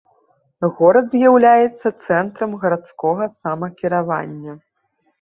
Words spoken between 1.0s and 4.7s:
з'яўляецца цэнтрам гарадскога самакіравання.